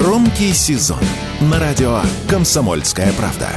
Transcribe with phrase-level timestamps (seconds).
[0.00, 0.98] Громкий сезон
[1.40, 3.50] на радио «Комсомольская правда».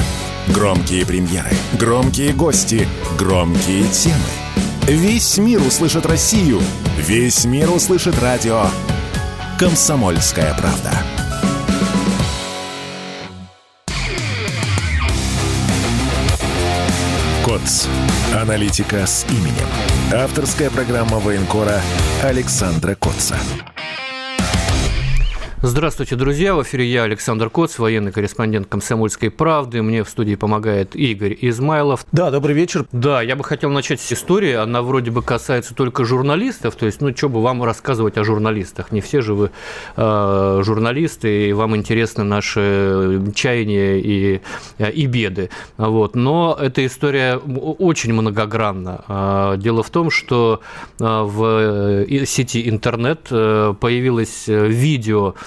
[0.49, 2.87] Громкие премьеры, громкие гости,
[3.17, 4.15] громкие темы.
[4.83, 6.61] Весь мир услышит Россию.
[6.95, 8.67] Весь мир услышит радио
[9.57, 10.91] «Комсомольская правда».
[17.43, 17.87] КОЦ.
[18.35, 19.67] Аналитика с именем.
[20.13, 21.81] Авторская программа военкора
[22.21, 23.37] Александра Котца.
[25.63, 26.53] Здравствуйте, друзья!
[26.53, 29.81] В эфире я, Александр Коц, военный корреспондент «Комсомольской правды».
[29.81, 32.05] Мне в студии помогает Игорь Измайлов.
[32.11, 32.85] Да, добрый вечер.
[32.91, 34.53] Да, я бы хотел начать с истории.
[34.53, 36.75] Она вроде бы касается только журналистов.
[36.75, 38.91] То есть, ну, что бы вам рассказывать о журналистах?
[38.91, 39.49] Не все же вы
[39.95, 44.41] э, журналисты, и вам интересны наши чаяния и,
[44.77, 45.49] и беды.
[45.77, 46.15] Вот.
[46.15, 49.03] Но эта история очень многогранна.
[49.07, 50.61] А, дело в том, что
[50.99, 55.33] а, в э, сети интернет э, появилось видео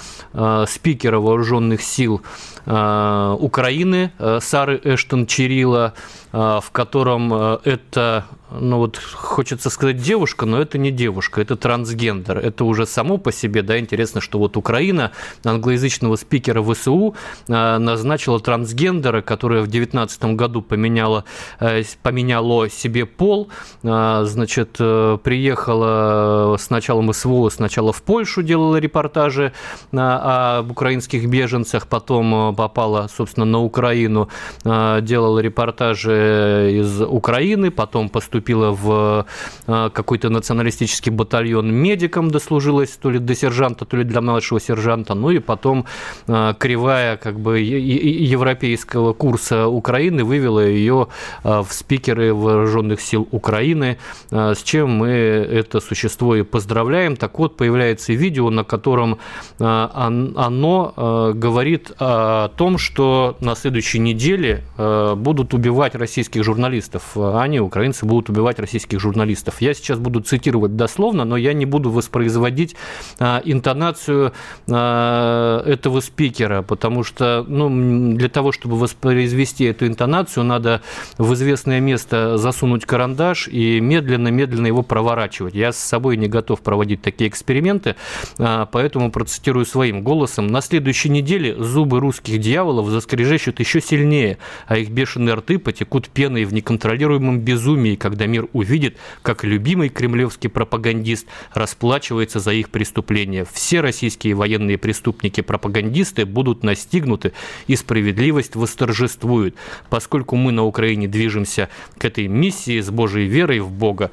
[0.67, 2.21] спикера вооруженных сил
[2.65, 5.93] э, Украины э, Сары Эштон Чирила,
[6.31, 8.25] в котором это
[8.59, 12.37] ну вот хочется сказать девушка, но это не девушка, это трансгендер.
[12.37, 15.11] Это уже само по себе, да, интересно, что вот Украина
[15.43, 17.15] англоязычного спикера ВСУ
[17.47, 21.23] э, назначила трансгендера, которая в 2019 году поменяла,
[21.59, 23.49] э, поменяло себе пол,
[23.83, 29.53] э, значит, приехала с началом СВО, сначала в Польшу делала репортажи
[29.91, 34.29] об украинских беженцах, потом попала, собственно, на Украину,
[34.63, 39.25] делала репортажи из Украины, потом поступила в
[39.67, 45.13] э, какой-то националистический батальон медиком, дослужилась то ли до сержанта, то ли для младшего сержанта,
[45.13, 45.85] ну и потом
[46.27, 51.07] э, кривая как бы европейского курса Украины вывела ее
[51.43, 53.97] э, в спикеры вооруженных сил Украины,
[54.31, 57.15] с чем мы это существо и поздравляем.
[57.15, 59.19] Так вот, появляется видео, на котором
[59.59, 66.10] оно говорит о том, что на следующей неделе будут убивать российских
[66.43, 67.15] журналистов.
[67.15, 69.61] Они, украинцы, будут убивать российских журналистов.
[69.61, 72.75] Я сейчас буду цитировать дословно, но я не буду воспроизводить
[73.19, 74.33] а, интонацию
[74.69, 80.81] а, этого спикера, потому что ну, для того, чтобы воспроизвести эту интонацию, надо
[81.17, 85.53] в известное место засунуть карандаш и медленно-медленно его проворачивать.
[85.53, 87.95] Я с собой не готов проводить такие эксперименты,
[88.37, 90.47] поэтому процитирую своим голосом.
[90.47, 94.37] На следующей неделе зубы русских дьяволов заскрежещут еще сильнее,
[94.67, 100.49] а их бешеные рты потекут пеной в неконтролируемом безумии, когда мир увидит, как любимый кремлевский
[100.49, 103.45] пропагандист расплачивается за их преступления.
[103.51, 107.33] Все российские военные преступники-пропагандисты будут настигнуты,
[107.67, 109.55] и справедливость восторжествует.
[109.89, 114.11] Поскольку мы на Украине движемся к этой миссии с Божьей верой в Бога,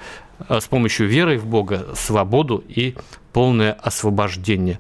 [0.49, 2.95] с помощью веры в Бога, свободу и
[3.33, 4.79] полное освобождение.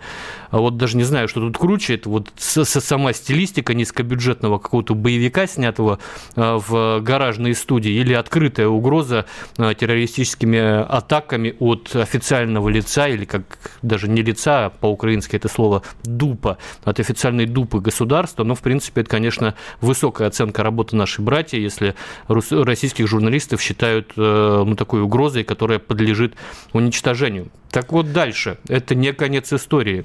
[0.51, 5.47] А вот даже не знаю, что тут круче, это вот сама стилистика низкобюджетного какого-то боевика,
[5.47, 5.99] снятого
[6.35, 9.27] а, в гаражной студии, или открытая угроза
[9.59, 15.83] а, террористическими атаками от официального лица, или как даже не лица, а по-украински это слово
[16.03, 18.43] «дупа», от официальной дупы государства.
[18.45, 21.95] Но, в принципе, это, конечно, высокая оценка работы нашей братья, если
[22.27, 26.35] российских журналистов считают э, ну, такой угрозой, которая подлежит
[26.75, 27.49] уничтожению.
[27.71, 28.59] Так вот дальше.
[28.69, 30.05] Это не конец истории.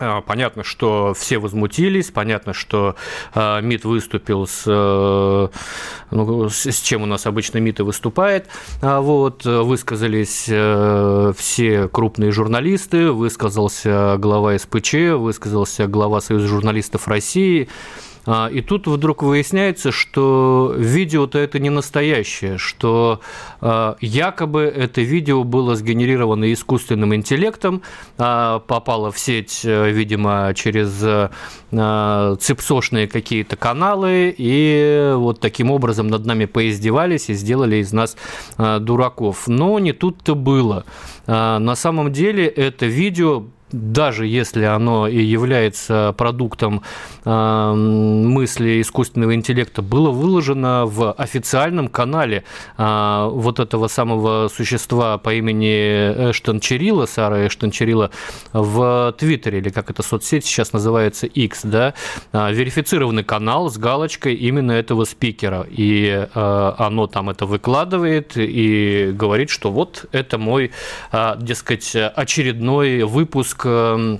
[0.00, 2.96] А, понятно, что все возмутились, понятно, что
[3.34, 5.48] э, МИД выступил с, э,
[6.10, 8.48] ну, с, чем у нас обычно МИД и выступает.
[8.82, 17.68] А вот, высказались э, все крупные журналисты, высказался глава СПЧ, высказался глава Союза журналистов России.
[18.26, 23.20] А, и тут вдруг выясняется, что видео-то это не настоящее, что
[23.60, 27.82] а, якобы это видео было сгенерировано искусственным интеллектом,
[28.18, 30.94] а, попало в сеть, э, видимо, через
[31.70, 38.16] цепсошные какие-то каналы, и вот таким образом над нами поиздевались и сделали из нас
[38.56, 39.48] дураков.
[39.48, 40.84] Но не тут-то было.
[41.26, 46.82] На самом деле это видео даже если оно и является продуктом
[47.24, 52.44] э, мысли искусственного интеллекта, было выложено в официальном канале
[52.78, 58.10] э, вот этого самого существа по имени Эштон Черила, Сара Эштон Черила,
[58.52, 61.94] в Твиттере, или как эта соцсеть сейчас называется, X, да,
[62.32, 65.66] э, верифицированный канал с галочкой именно этого спикера.
[65.68, 70.70] И оно там это выкладывает и говорит, что вот это мой,
[71.38, 74.18] дескать, очередной выпуск Эм,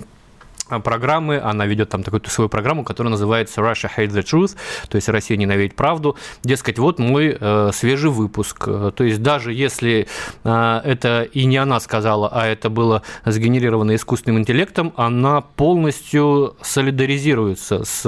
[0.83, 4.55] программы, она ведет там такую свою программу, которая называется Russia Hates the Truth,
[4.89, 6.15] то есть Россия ненавидит правду.
[6.43, 8.65] Дескать, вот мой э, свежий выпуск.
[8.65, 10.07] То есть даже если
[10.43, 17.83] э, это и не она сказала, а это было сгенерировано искусственным интеллектом, она полностью солидаризируется
[17.83, 18.01] с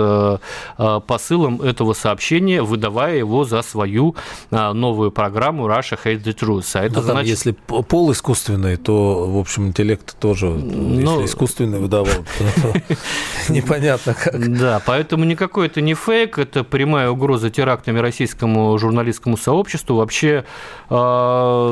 [0.77, 4.15] э, посылом этого сообщения, выдавая его за свою
[4.51, 6.71] э, новую программу Russia Hates the Truth.
[6.74, 7.15] А это Но значит...
[7.15, 12.25] там, если пол искусственный, то, в общем, интеллект тоже, ну, если искусственный выдавал,
[13.49, 14.38] Непонятно как.
[14.57, 19.95] Да, поэтому никакой это не фейк, это прямая угроза терактами российскому журналистскому сообществу.
[19.97, 20.45] Вообще,
[20.89, 21.69] а,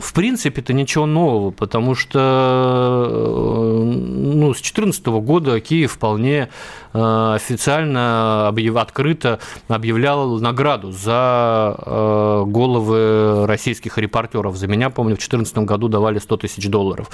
[0.00, 2.18] в принципе, это ничего нового, потому что
[3.84, 6.48] ну, с 2014 года Киев вполне
[6.98, 8.76] официально объяв...
[8.76, 14.56] открыто объявлял награду за а, головы российских репортеров.
[14.56, 17.10] За меня, помню, в 2014 году давали 100 тысяч долларов.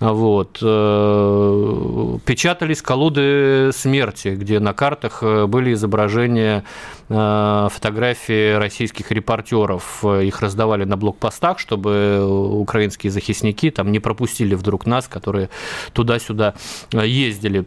[0.00, 0.58] Вот.
[0.62, 6.64] Э, печатались колоды смерти, где на картах э, были изображения
[7.08, 10.04] э, фотографии российских репортеров.
[10.04, 15.50] Их раздавали на блокпостах, чтобы украинские захисники там не пропустили вдруг нас, которые
[15.92, 16.54] туда-сюда
[16.92, 17.66] ездили.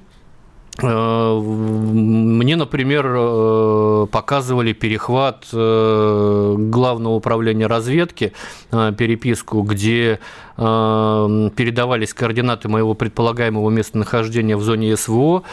[0.81, 8.33] Мне, например, показывали перехват Главного управления разведки,
[8.69, 10.19] переписку, где
[10.57, 15.43] передавались координаты моего предполагаемого местонахождения в зоне СВО,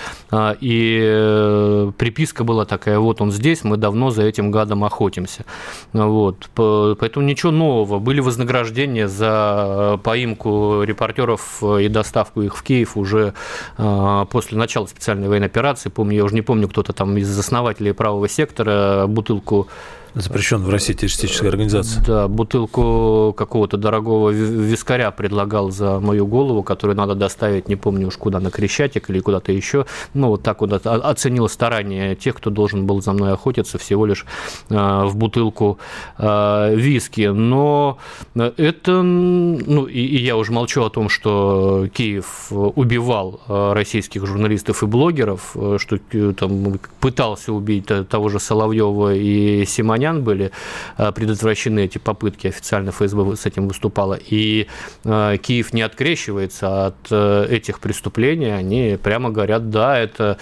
[0.60, 5.44] и э, приписка была такая, вот он здесь, мы давно за этим гадом охотимся.
[5.92, 6.50] Вот.
[6.56, 8.00] Поэтому ничего нового.
[8.00, 13.34] Были вознаграждения за поимку репортеров и доставку их в Киев уже
[13.76, 15.88] после начала специальной военной операции.
[15.88, 19.68] Помню, я уже не помню, кто-то там из основателей правого сектора бутылку
[20.16, 22.02] Запрещен в России террористическая организация.
[22.02, 28.16] Да, бутылку какого-то дорогого вискаря предлагал за мою голову, которую надо доставить, не помню уж
[28.16, 29.84] куда, на Крещатик или куда-то еще.
[30.14, 34.24] Ну, вот так вот оценил старания тех, кто должен был за мной охотиться, всего лишь
[34.70, 35.78] а, в бутылку
[36.16, 37.26] а, виски.
[37.26, 37.98] Но
[38.34, 44.86] это, ну, и, и я уже молчу о том, что Киев убивал российских журналистов и
[44.86, 50.52] блогеров, что э, там пытался убить того же Соловьева и Симоня, Пашинян были
[50.98, 54.66] э, предотвращены эти попытки, официально ФСБ с этим выступала, и
[55.04, 60.38] э, Киев не открещивается от э, этих преступлений, они прямо говорят, да, это,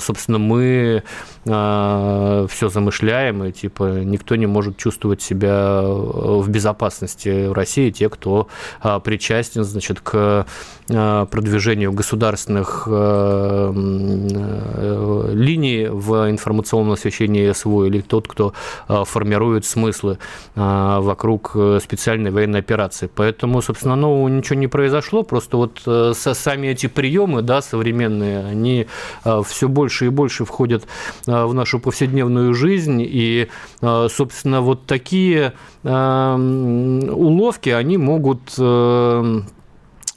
[0.00, 1.02] собственно, мы
[1.44, 8.48] все замышляем, и типа никто не может чувствовать себя в безопасности в России, те, кто
[9.04, 10.46] причастен, значит, к
[10.86, 12.86] продвижению государственных
[15.34, 18.52] линий в информационном освещении СВО, или тот, кто
[18.88, 20.18] Э, формируют смыслы
[20.54, 23.10] э, вокруг э, специальной военной операции.
[23.12, 25.80] Поэтому, собственно, нового ничего не произошло, просто вот
[26.14, 28.86] сами эти приемы, да, современные, они
[29.44, 30.84] все больше и больше входят
[31.26, 33.48] в нашу повседневную жизнь, и,
[33.80, 35.52] собственно, вот такие
[35.82, 38.58] уловки, они могут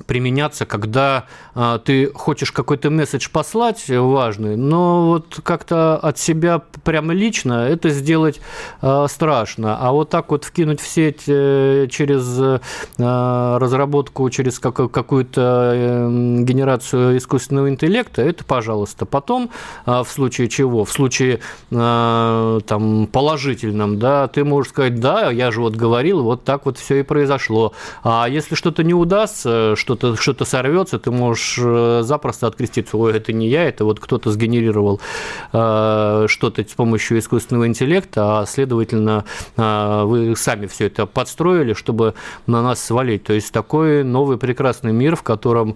[0.10, 7.14] применяться, когда а, ты хочешь какой-то месседж послать важный, но вот как-то от себя прямо
[7.14, 8.42] лично это сделать
[8.82, 9.78] а, страшно.
[9.80, 12.26] А вот так вот вкинуть в сеть э, через
[12.98, 19.06] а, разработку, через какую-то эм, генерацию искусственного интеллекта, это пожалуйста.
[19.06, 19.52] Потом,
[19.86, 20.86] в случае чего?
[20.86, 21.40] В случае
[21.70, 27.02] там, положительном, да, ты можешь сказать, да, я же вот говорил, вот так вот все
[27.02, 27.74] и произошло.
[28.04, 33.34] А если что-то не удастся, что-то что сорвется, ты можешь э, запросто откреститься, ой, это
[33.34, 35.02] не я, это вот кто-то сгенерировал
[35.52, 39.26] э, что-то с помощью искусственного интеллекта, а следовательно,
[39.58, 42.14] э, вы сами все это подстроили, чтобы
[42.48, 43.24] на нас свалить.
[43.24, 45.76] То есть такой новый прекрасный мир, в котором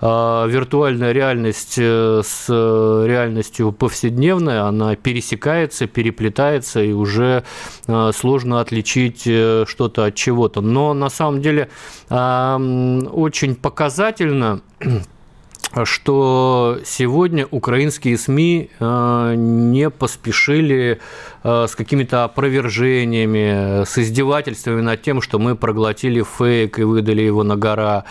[0.00, 7.44] виртуальная реальность э, с реальностью повседневной, она пересекается, переплетается, и уже
[7.86, 10.60] а, сложно отличить э, что-то от чего-то.
[10.60, 11.68] Но на самом деле
[12.08, 14.60] очень показательно
[15.84, 21.00] что сегодня украинские СМИ э, не поспешили
[21.42, 27.42] э, с какими-то опровержениями, с издевательствами над тем, что мы проглотили фейк и выдали его
[27.42, 28.04] на гора.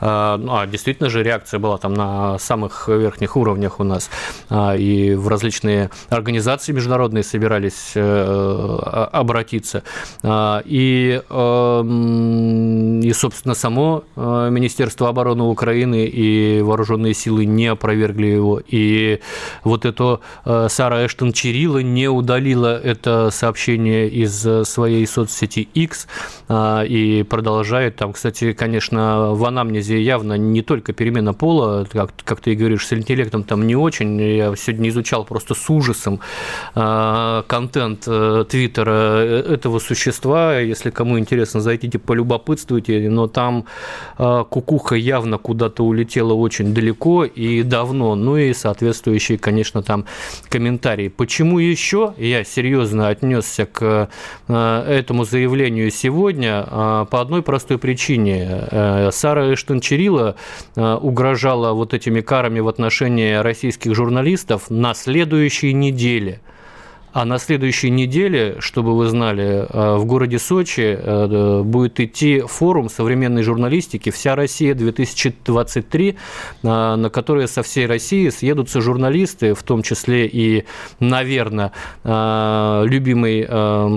[0.00, 4.10] Э, ну, а действительно же реакция была там на самых верхних уровнях у нас.
[4.50, 9.82] И в различные организации международные собирались обратиться.
[10.24, 18.60] И, эм, и собственно, само Министерство обороны Украины и вооруженные вооруженные силы не опровергли его.
[18.66, 19.20] И
[19.64, 20.20] вот это
[20.68, 26.06] Сара Эштон Чирила не удалила это сообщение из своей соцсети X
[26.50, 32.54] и продолжает там, кстати, конечно, в анамнезе явно не только перемена пола, как, как ты
[32.54, 34.20] говоришь, с интеллектом там не очень.
[34.20, 36.20] Я сегодня изучал просто с ужасом
[36.74, 38.00] контент
[38.48, 39.18] Твиттера
[39.54, 40.58] этого существа.
[40.58, 43.08] Если кому интересно, зайдите, полюбопытствуйте.
[43.10, 43.64] Но там
[44.18, 46.91] а, кукуха явно куда-то улетела очень далеко
[47.24, 48.14] и давно.
[48.14, 50.06] Ну и соответствующие, конечно, там
[50.48, 51.08] комментарии.
[51.08, 54.08] Почему еще я серьезно отнесся к
[54.48, 56.64] а, этому заявлению сегодня?
[56.66, 58.68] А, по одной простой причине.
[58.70, 60.36] Э, Сара Эштон-Чирила
[60.76, 66.40] угрожала вот этими карами в отношении российских журналистов на следующей неделе–
[67.12, 72.88] а на следующей неделе, чтобы вы знали, э, в городе Сочи э, будет идти форум
[72.88, 76.16] современной журналистики «Вся Россия 2023»,
[76.62, 76.66] э,
[76.96, 80.64] на который со всей России съедутся журналисты, в том числе и,
[81.00, 81.72] наверное,
[82.04, 83.46] любимый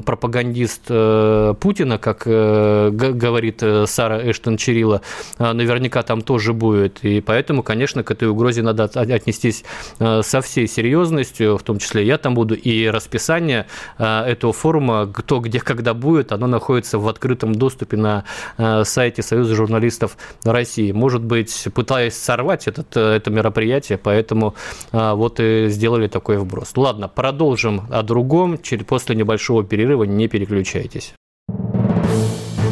[0.02, 5.02] пропагандист Путина, как говорит Сара Эштон Чирила,
[5.40, 7.04] наверняка там тоже будет.
[7.04, 9.64] И поэтому, конечно, к этой угрозе надо отнестись
[10.00, 15.08] со всей серьезностью, в том числе я там буду и рассказывать расписание э, этого форума,
[15.12, 18.24] кто где когда будет, оно находится в открытом доступе на
[18.58, 20.92] э, сайте Союза журналистов России.
[20.92, 24.56] Может быть, пытаясь сорвать этот, э, это мероприятие, поэтому
[24.92, 26.72] вот и сделали такой вброс.
[26.76, 28.58] Ладно, продолжим о другом.
[28.88, 31.14] После небольшого перерыва не переключайтесь.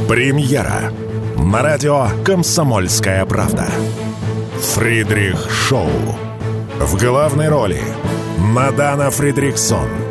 [0.07, 0.91] Премьера
[1.37, 3.65] на радио «Комсомольская правда».
[4.59, 5.89] Фридрих Шоу.
[6.79, 7.79] В главной роли
[8.37, 9.87] Мадана Фридриксон–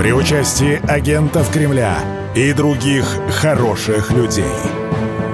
[0.00, 1.98] при участии агентов Кремля
[2.34, 3.04] и других
[3.38, 4.56] хороших людей.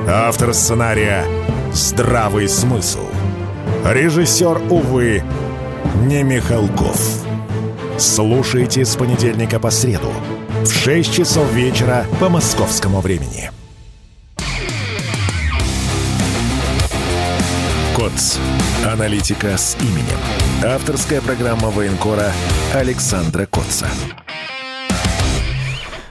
[0.09, 1.25] Автор сценария
[1.73, 3.07] «Здравый смысл».
[3.85, 5.23] Режиссер, увы,
[6.07, 7.01] не Михалков.
[7.97, 10.13] Слушайте с понедельника по среду
[10.65, 13.53] в 6 часов вечера по московскому времени.
[17.95, 18.41] КОЦ.
[18.85, 20.19] Аналитика с именем.
[20.65, 22.33] Авторская программа военкора
[22.75, 23.87] Александра Котца.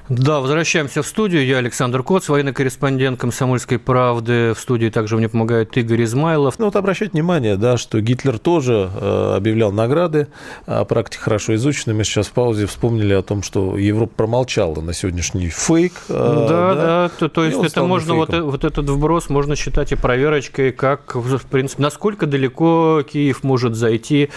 [0.07, 1.43] Да, возвращаемся в студию.
[1.47, 4.53] Я Александр Коц, военный корреспондент «Комсомольской правды».
[4.53, 6.59] В студии также мне помогает Игорь Измайлов.
[6.59, 10.27] Ну вот обращать внимание, да, что Гитлер тоже э, объявлял награды,
[10.67, 11.95] а практика хорошо изучена.
[11.95, 15.93] Мы сейчас в паузе вспомнили о том, что Европа промолчала на сегодняшний фейк.
[16.07, 19.91] Э, да, да, да, то, то есть это можно, вот, вот этот вброс можно считать
[19.91, 24.29] и проверочкой, как, в принципе, насколько далеко Киев может зайти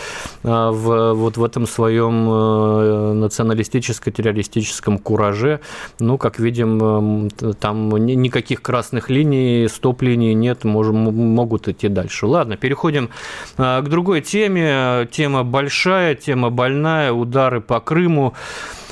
[0.44, 5.57] э, в, вот в этом своем э, националистическо-террористическом кураже,
[5.98, 12.26] ну, как видим, эм, там никаких красных линий, стоп-линий нет, можем, могут идти дальше.
[12.26, 13.10] Ладно, переходим
[13.56, 15.08] э, к другой теме.
[15.10, 18.34] Тема большая, тема больная, удары по Крыму.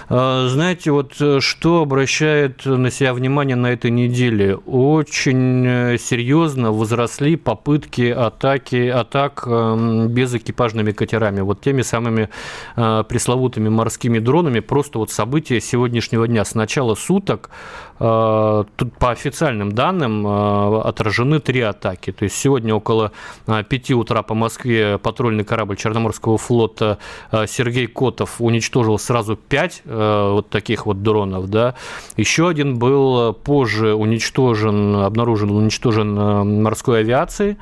[0.09, 4.55] А, знаете, вот э, что обращает на себя внимание на этой неделе?
[4.57, 12.29] Очень э, серьезно возросли попытки атаки, атак эм, безэкипажными катерами, вот теми самыми
[12.77, 14.61] э, пресловутыми морскими дронами.
[14.61, 16.45] Просто вот события сегодняшнего дня.
[16.45, 17.51] С начала суток
[17.99, 22.13] Тут по официальным данным отражены три атаки.
[22.13, 23.13] То есть сегодня около
[23.47, 26.99] 5 утра по Москве патрульный корабль Черноморского флота
[27.47, 31.75] Сергей Котов уничтожил сразу 5 Э, вот таких вот дронов, да.
[32.17, 37.57] Еще один был позже уничтожен, обнаружен, уничтожен э, морской авиацией.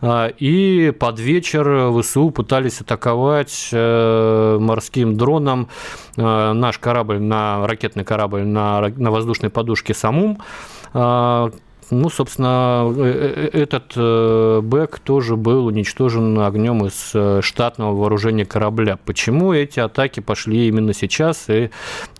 [0.00, 5.68] Э, и под вечер ВСУ пытались атаковать морским дроном
[6.16, 10.38] наш корабль, на ракетный корабль на, на воздушной подушке «Самум».
[11.90, 17.12] Ну, собственно, э, э, этот э, бэк тоже был уничтожен огнем из
[17.44, 18.98] штатного вооружения корабля.
[19.04, 21.44] Почему эти атаки пошли именно сейчас?
[21.48, 21.70] И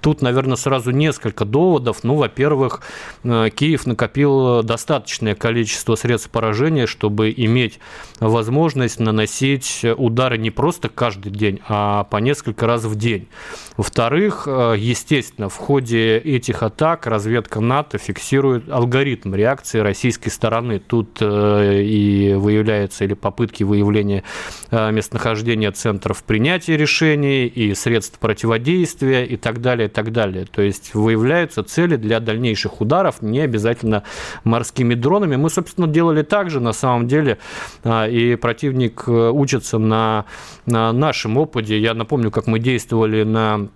[0.00, 2.04] тут, наверное, сразу несколько доводов.
[2.04, 2.83] Ну, во-первых,
[3.23, 7.78] Киев накопил достаточное количество средств поражения, чтобы иметь
[8.21, 13.28] возможность наносить удары не просто каждый день, а по несколько раз в день.
[13.76, 20.80] Во-вторых, естественно, в ходе этих атак разведка НАТО фиксирует алгоритм реакции реакции российской стороны.
[20.80, 24.25] Тут э, и выявляются или попытки выявления
[24.70, 30.46] э, местонахождения центров принятия решений и средств противодействия и так далее, и так далее.
[30.46, 34.02] То есть выявляются цели для дальнейших ударов, не обязательно
[34.42, 35.37] морскими дронами.
[35.37, 37.38] Мы, собственно, делали так же на самом деле,
[37.84, 40.25] э, и противник учится на,
[40.66, 41.78] на нашем опыте.
[41.78, 43.68] Я напомню, как мы действовали на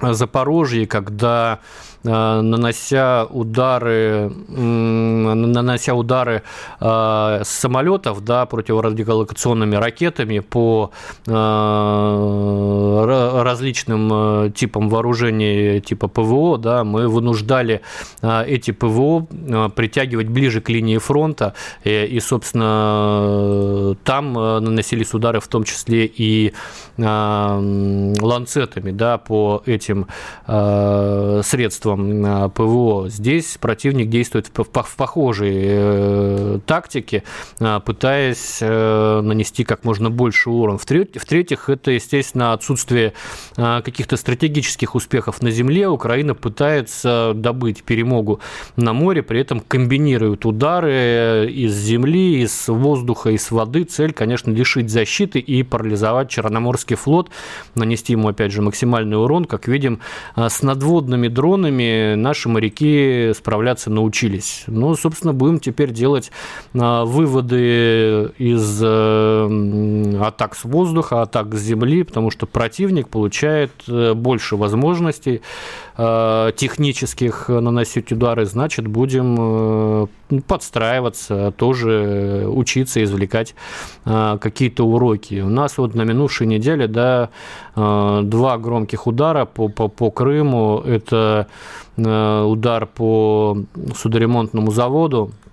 [0.00, 1.60] Запорожье, когда
[2.04, 6.42] нанося удары, нанося удары
[6.80, 10.90] э, с самолетов, да, противорадиолокационными ракетами по
[11.26, 11.32] э,
[13.42, 17.80] различным типам вооружений типа ПВО, да, мы вынуждали
[18.22, 19.26] эти ПВО
[19.74, 26.52] притягивать ближе к линии фронта, и, собственно, там наносились удары в том числе и
[26.98, 30.06] ланцетами, да, по этим
[30.46, 33.08] средствам средством ПВО.
[33.08, 37.22] Здесь противник действует в похожей э, тактике,
[37.60, 40.78] а, пытаясь э, нанести как можно больше урон.
[40.78, 43.12] В-третьих, это, естественно, отсутствие
[43.56, 45.88] каких-то стратегических успехов на земле.
[45.88, 48.40] Украина пытается добыть перемогу
[48.76, 53.84] на море, при этом комбинирует удары из земли, из воздуха, из воды.
[53.84, 57.30] Цель, конечно, лишить защиты и парализовать Черноморский флот,
[57.74, 59.44] нанести ему, опять же, максимальный урон.
[59.44, 60.00] Как видим,
[60.36, 64.64] с надводными дронами которыми наши моряки справляться научились.
[64.66, 66.30] Ну, собственно, будем теперь делать
[66.74, 74.14] а, выводы из э, атак с воздуха, атак с земли, потому что противник получает э,
[74.14, 75.42] больше возможностей
[75.96, 80.08] технических наносить удары, значит, будем
[80.48, 83.54] подстраиваться, тоже учиться, извлекать
[84.04, 85.40] какие-то уроки.
[85.40, 87.30] У нас вот на минувшей неделе, да,
[87.76, 90.80] два громких удара по, по, по Крыму.
[90.80, 91.46] Это
[91.96, 93.56] Э, удар по
[93.94, 95.43] судоремонтному заводу э,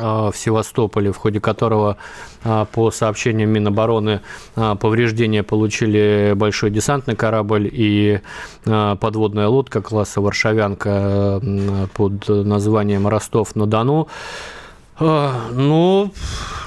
[0.00, 1.96] в Севастополе, в ходе которого,
[2.44, 4.20] э, по сообщениям Минобороны,
[4.54, 8.20] повреждения получили большой десантный корабль и
[8.64, 11.40] подводная лодка класса «Варшавянка»
[11.94, 14.08] под названием «Ростов-на-Дону».
[15.00, 16.12] Ну,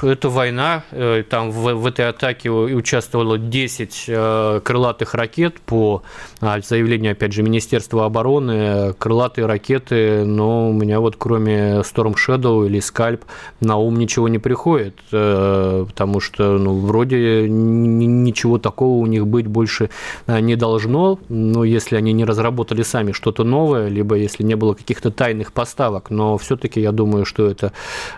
[0.03, 0.83] это война.
[0.91, 6.03] Э, там в, в этой атаке участвовало 10 э, крылатых ракет по
[6.41, 8.93] а, заявлению, опять же, Министерства обороны.
[8.97, 13.21] Крылатые ракеты, но у меня вот кроме Storm Shadow или Scalp
[13.59, 19.47] на ум ничего не приходит, э, потому что, ну, вроде ничего такого у них быть
[19.47, 19.89] больше
[20.27, 25.11] не должно, но если они не разработали сами что-то новое, либо если не было каких-то
[25.11, 27.71] тайных поставок, но все-таки я думаю, что это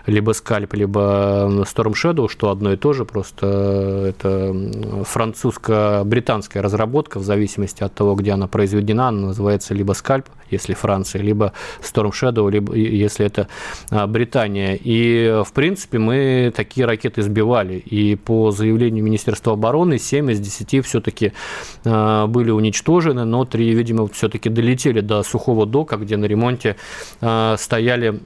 [0.06, 4.54] либо Scalp, либо Storm Shadow, что одно и то же, просто это
[5.04, 11.22] французско-британская разработка, в зависимости от того, где она произведена, она называется либо Scalp, если Франция,
[11.22, 13.48] либо Storm Shadow, либо если это
[13.90, 14.78] а, Британия.
[14.80, 17.74] И, в принципе, мы такие ракеты сбивали.
[17.74, 21.32] И по заявлению Министерства обороны 7 из 10 все-таки
[21.84, 26.76] а, были уничтожены, но 3, видимо, все-таки долетели до сухого дока, где на ремонте
[27.56, 28.20] стояли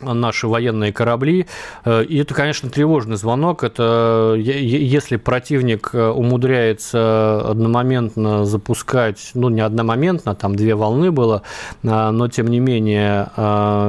[0.00, 1.46] наши военные корабли.
[1.84, 3.64] Э, и это, конечно, тревожный звонок.
[3.64, 11.42] Это если противник э, умудряется одномоментно запускать, ну, не одномоментно, там две волны было,
[11.82, 13.30] э, но, тем не менее,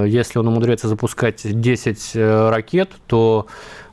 [0.08, 3.48] если он умудряется запускать 10 ракет, то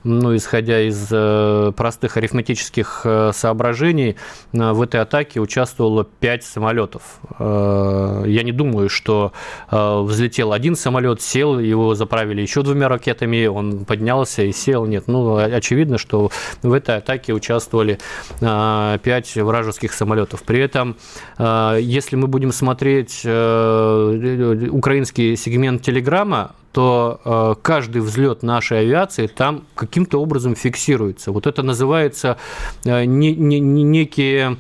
[0.09, 4.16] ну, исходя из э, простых арифметических э, соображений,
[4.53, 7.21] э, в этой атаке участвовало 5 самолетов.
[7.38, 9.33] Я не думаю, что
[9.71, 14.87] взлетел один самолет, сел, его заправили еще двумя ракетами, он поднялся и сел.
[14.87, 16.31] Нет, ну, очевидно, что
[16.62, 17.99] в этой атаке участвовали
[18.40, 20.42] 5 вражеских самолетов.
[20.42, 20.97] При этом,
[21.38, 30.21] если мы будем смотреть украинский сегмент Телеграма, то э, каждый взлет нашей авиации там каким-то
[30.21, 31.33] образом фиксируется.
[31.33, 32.37] Вот это называется
[32.85, 34.57] э, не, не, не некие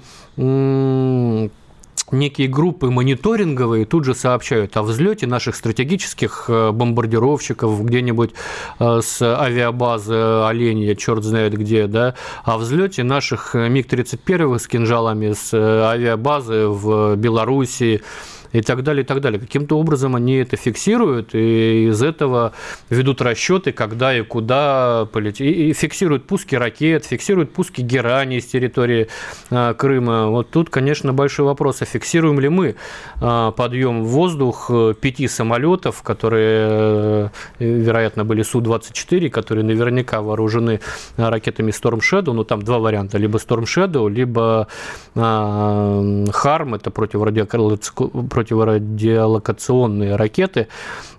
[2.10, 8.30] некие группы мониторинговые тут же сообщают о взлете наших стратегических э, бомбардировщиков где-нибудь
[8.78, 10.14] с авиабазы
[10.46, 18.02] Оленья, черт знает где, да, о взлете наших МиГ-31 с кинжалами с авиабазы в Белоруссии,
[18.52, 19.40] и так далее, и так далее.
[19.40, 22.52] Каким-то образом они это фиксируют, и из этого
[22.90, 25.56] ведут расчеты, когда и куда полететь.
[25.56, 29.08] И фиксируют пуски ракет, фиксируют пуски герани с территории
[29.50, 30.28] а, Крыма.
[30.28, 32.76] Вот тут, конечно, большой вопрос, а фиксируем ли мы
[33.20, 40.80] а, подъем в воздух э, пяти самолетов, которые, э, вероятно, были Су-24, которые наверняка вооружены
[41.16, 44.68] ракетами Storm Shadow, ну там два варианта, либо Storm Shadow, либо
[45.14, 50.68] Харм, это противорадиолокационные противорадиолокационные ракеты.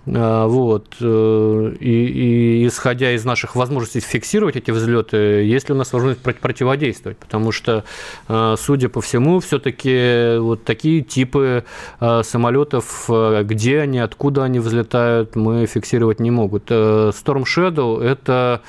[0.06, 0.96] А, вот.
[1.00, 6.22] Э, и, и исходя из наших возможностей фиксировать эти взлеты, есть ли у нас возможность
[6.22, 7.18] противодействовать?
[7.18, 7.84] Потому что,
[8.28, 11.64] э, судя по всему, все-таки вот такие типы
[12.00, 13.10] э, самолетов,
[13.42, 16.70] где они, откуда они взлетают, мы фиксировать не могут.
[16.70, 18.62] Storm Shadow– это,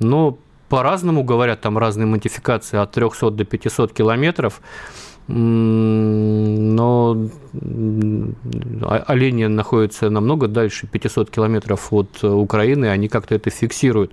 [0.00, 0.38] ну,
[0.70, 4.60] по-разному говорят, там разные модификации от 300 до 500 километров.
[5.28, 7.16] Но
[9.06, 14.10] Оленя находится намного дальше, 500 километров от Украины, они как-то это фиксируют,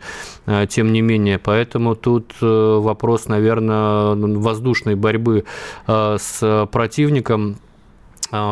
[0.67, 1.39] тем не менее.
[1.39, 5.45] Поэтому тут вопрос, наверное, воздушной борьбы
[5.87, 7.55] с противником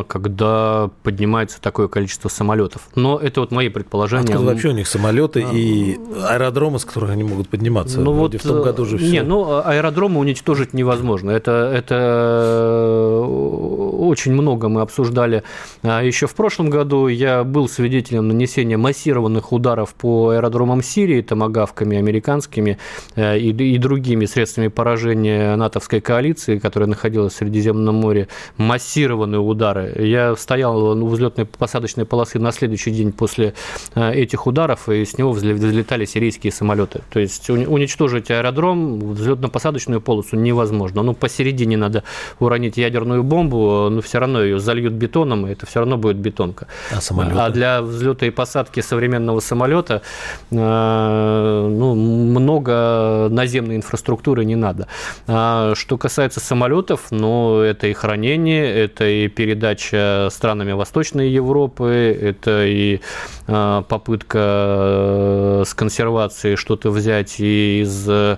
[0.08, 2.88] когда поднимается такое количество самолетов.
[2.96, 4.34] Но это вот мои предположения.
[4.34, 8.00] Откуда вообще у них самолеты а, и аэродромы, с которых они могут подниматься?
[8.00, 9.10] Ну вот в том э, году же все.
[9.10, 11.32] Не, ну аэродромы уничтожить невозможно.
[11.32, 11.96] Это, это
[13.26, 15.44] э, очень много мы обсуждали
[15.82, 17.08] а, еще в прошлом году.
[17.08, 22.78] Я был свидетелем нанесения массированных ударов по аэродромам Сирии, томогавками американскими
[23.16, 28.28] э, и, и другими средствами поражения натовской коалиции, которая находилась в Средиземном море.
[28.58, 29.94] Массированные удары.
[29.98, 33.54] Я стоял у взлетной посадочной полосы на следующий день после
[33.96, 37.02] э, этих ударов, и с него взлетали сирийские самолеты.
[37.10, 41.04] То есть уничтожить аэродром, взлетно-посадочную полосу невозможно.
[41.04, 42.04] Ну, посередине надо
[42.40, 46.68] уронить ядерную бомбу, но все равно ее зальют бетоном, и это все равно будет бетонка.
[46.92, 47.40] А самолеты?
[47.40, 50.02] А для взлета и посадки современного самолета
[50.52, 54.88] э, ну, много наземной инфраструктуры не надо.
[55.28, 62.18] А что касается самолетов, ну, это и хранение, это и перед передача странами Восточной Европы,
[62.22, 63.02] это и
[63.48, 68.38] а, попытка э, с консервацией что-то взять и из э,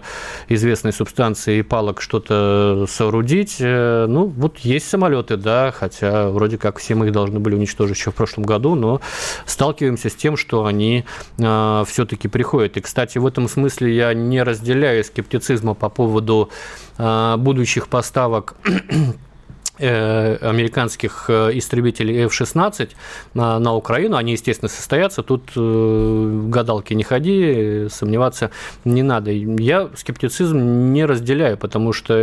[0.50, 3.58] известной субстанции и палок что-то соорудить.
[3.60, 7.95] Э, ну, вот есть самолеты, да, хотя вроде как все мы их должны были уничтожить
[7.97, 8.99] еще в прошлом году, но
[9.45, 11.05] сталкиваемся с тем, что они
[11.39, 12.77] а, все-таки приходят.
[12.77, 16.49] И, кстати, в этом смысле я не разделяю скептицизма по поводу
[16.97, 19.35] а, будущих поставок Э,
[19.84, 22.92] американских э, истребителей F-16
[23.34, 24.18] на, на Украину.
[24.18, 25.24] Они, естественно, состоятся.
[25.24, 28.52] Тут э, гадалки не ходи, сомневаться
[28.84, 29.32] не надо.
[29.32, 32.14] Я скептицизм не разделяю, потому что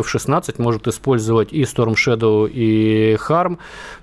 [0.00, 3.58] F-16 может использовать и Storm Shadow, и HARM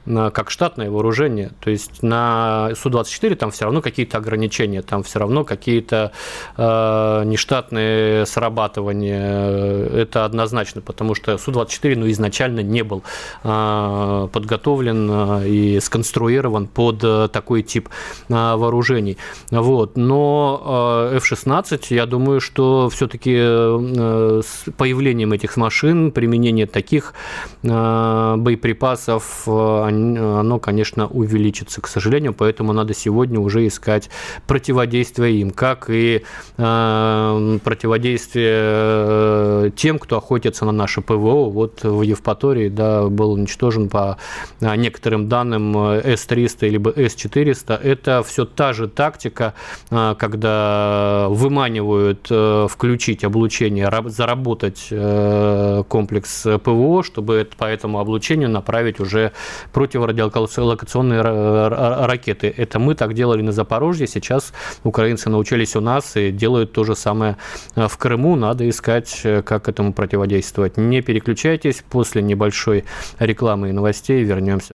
[0.05, 1.51] как штатное вооружение.
[1.59, 6.11] То есть на Су-24 там все равно какие-то ограничения, там все равно какие-то
[6.57, 9.85] э, нештатные срабатывания.
[9.87, 13.03] Это однозначно, потому что Су-24 ну, изначально не не был
[13.43, 17.89] а, подготовлен а, и сконструирован под а, такой тип
[18.27, 19.17] вооружений.
[19.51, 19.97] Вот.
[19.97, 27.13] Но F-16, я думаю, что все-таки э, с появлением этих машин, применение таких
[27.61, 34.09] боеприпасов, оно, конечно, увеличится, к сожалению, поэтому надо сегодня уже искать
[34.47, 36.23] противодействие им, как и
[36.55, 41.49] противодействие э, тем, кто охотится на наше ПВО.
[41.49, 44.17] Вот в Евпатории да, был уничтожен по
[44.61, 47.75] а, некоторым данным С-300 либо С-400.
[47.81, 49.53] Это все та же тактика,
[49.89, 58.99] а, когда выманивают э, включить облучение, заработать э, комплекс ПВО, чтобы по этому облучению направить
[58.99, 59.31] уже
[59.73, 62.53] противорадиолокационные ракеты.
[62.55, 64.53] Это мы так делали на Запорожье, сейчас
[64.83, 67.37] украинцы научились у нас и делают то же самое
[67.75, 68.35] э, в Крыму.
[68.35, 70.77] Надо искать, как этому противодействовать.
[70.77, 72.85] Не переключайтесь, после небольшой небольшой
[73.19, 74.71] рекламы и новостей вернемся.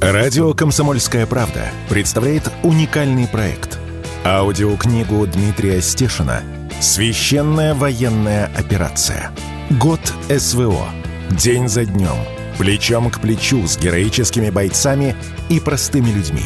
[0.00, 3.78] Радио «Комсомольская правда» представляет уникальный проект.
[4.24, 6.42] Аудиокнигу Дмитрия Стешина
[6.80, 9.30] «Священная военная операция.
[9.70, 10.88] Год СВО.
[11.30, 12.16] День за днем.
[12.58, 15.16] Плечом к плечу с героическими бойцами
[15.48, 16.42] и простыми людьми».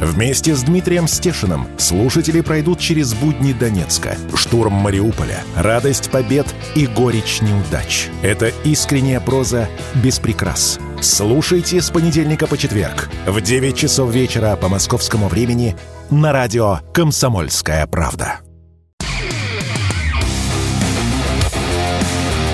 [0.00, 7.42] Вместе с Дмитрием Стешиным слушатели пройдут через будни Донецка, штурм Мариуполя, радость побед и горечь
[7.42, 8.08] неудач.
[8.22, 9.68] Это искренняя проза
[10.02, 10.78] без прикрас.
[11.02, 15.76] Слушайте с понедельника по четверг в 9 часов вечера по московскому времени
[16.10, 18.40] на радио «Комсомольская правда».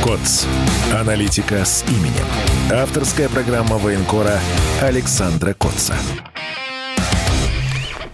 [0.02, 0.46] КОЦ.
[0.92, 2.26] Аналитика с именем.
[2.72, 4.40] Авторская программа военкора
[4.80, 5.94] Александра Котца.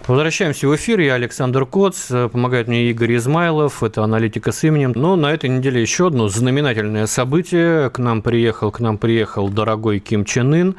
[0.05, 0.99] Возвращаемся в эфир.
[0.99, 2.07] Я Александр Коц.
[2.09, 3.83] Помогает мне Игорь Измайлов.
[3.83, 4.91] Это аналитика с именем.
[4.95, 7.89] Но на этой неделе еще одно знаменательное событие.
[7.89, 10.75] К нам приехал, к нам приехал дорогой Ким Чен Ын.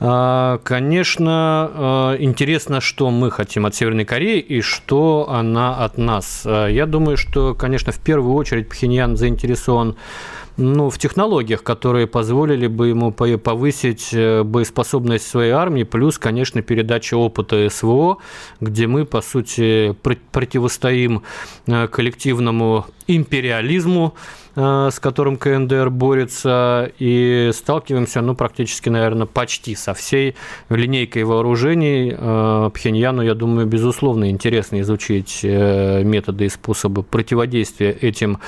[0.00, 6.42] А, конечно, а, интересно, что мы хотим от Северной Кореи и что она от нас.
[6.44, 9.96] А, я думаю, что, конечно, в первую очередь Пхеньян заинтересован
[10.56, 17.16] ну, в технологиях, которые позволили бы ему повысить э, боеспособность своей армии, плюс, конечно, передача
[17.16, 18.18] опыта СВО,
[18.60, 19.94] где мы, по сути,
[20.32, 21.22] противостоим
[21.66, 24.14] э, коллективному империализму,
[24.54, 30.34] с которым КНДР борется, и сталкиваемся, ну, практически, наверное, почти со всей
[30.70, 32.10] линейкой вооружений.
[32.70, 38.38] Пхеньяну, я думаю, безусловно, интересно изучить методы и способы противодействия этим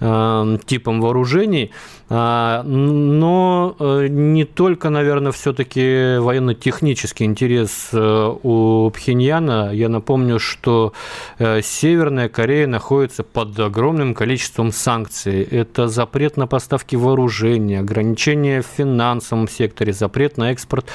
[0.00, 1.70] типам вооружений.
[2.10, 9.70] А, но э, не только, наверное, все-таки военно-технический интерес э, у Пхеньяна.
[9.72, 10.92] Я напомню, что
[11.38, 15.42] э, Северная Корея находится под огромным количеством санкций.
[15.42, 20.86] Это запрет на поставки вооружения, ограничения в финансовом секторе, запрет на экспорт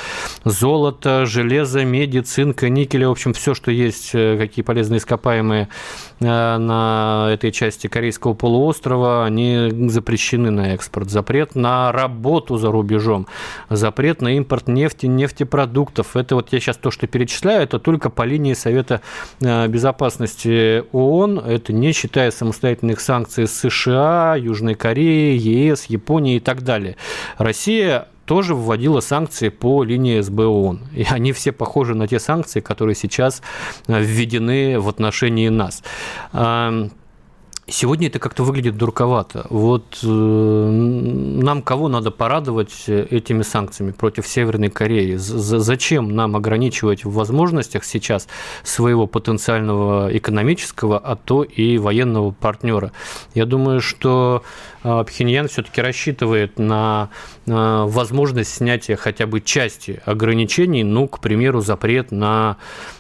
[0.44, 5.70] золота, железа, меди, цинка, никеля, в общем, все, что есть, какие полезные ископаемые
[6.20, 13.28] на этой части Корейского полуострова, они запрещены на экспорт запрет на работу за рубежом,
[13.70, 16.16] запрет на импорт нефти, нефтепродуктов.
[16.16, 19.02] Это вот я сейчас то, что перечисляю, это только по линии Совета
[19.42, 22.32] э, Безопасности ООН, это не считая
[22.90, 26.96] самостоятельных санкций США, Южной Кореи, ЕС, Японии и так далее.
[27.38, 30.80] Россия тоже вводила санкции по линии СБ ООН.
[30.96, 33.42] И они все похожи на те санкции, которые сейчас
[33.88, 35.84] э, введены в отношении нас.
[37.72, 39.46] Сегодня это как-то выглядит дурковато.
[39.50, 45.16] Вот э, нам кого надо порадовать этими санкциями против Северной Кореи?
[45.16, 48.28] З зачем нам ограничивать в возможностях сейчас
[48.64, 52.92] своего потенциального экономического, а то и военного партнера?
[53.36, 54.44] Я думаю, что
[54.84, 57.10] э, Пхеньян все-таки рассчитывает на
[57.46, 62.58] возможность снятия хотя бы части ограничений, ну, к примеру, запрет на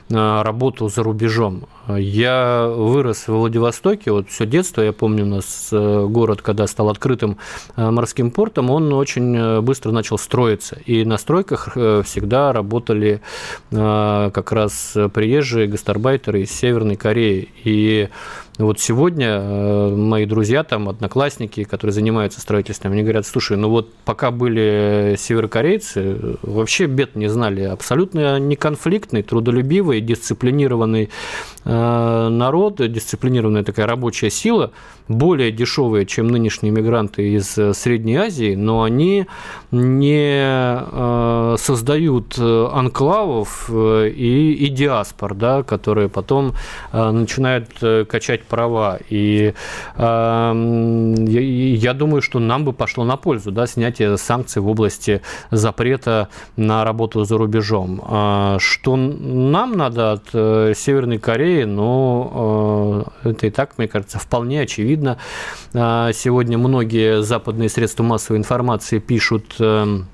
[0.09, 1.67] работу за рубежом.
[1.87, 6.89] Я вырос в Владивостоке, вот все детство, я помню, у нас э, город, когда стал
[6.89, 7.37] открытым
[7.77, 10.77] э, морским портом, он очень э, быстро начал строиться.
[10.85, 13.21] И на стройках всегда работали
[13.71, 17.49] как раз приезжие гастарбайтеры из Северной Кореи.
[17.63, 18.09] И
[18.59, 19.39] вот сегодня
[19.89, 26.37] мои друзья, там, одноклассники, которые занимаются строительством, они говорят, слушай, ну вот пока были северокорейцы,
[26.41, 31.09] вообще бед не знали, абсолютно неконфликтный, трудолюбивый, дисциплинированный
[31.65, 34.71] народ, дисциплинированная такая рабочая сила,
[35.09, 39.25] более дешевые, чем нынешние мигранты из э, Средней Азии, но они
[39.71, 46.53] не э, создают э, анклавов и, и диаспор, да, которые потом
[46.93, 47.69] начинают
[48.07, 48.99] качать права.
[49.09, 49.53] И
[49.97, 56.27] я, я думаю, что нам бы пошло на пользу да, снятие санкций в области запрета
[56.57, 58.01] на работу за рубежом.
[58.05, 60.29] А что нам надо от
[60.77, 65.17] Северной Кореи, ну, это и так, мне кажется, вполне очевидно видно.
[66.13, 70.07] Сегодня многие западные средства массовой информации пишут эм,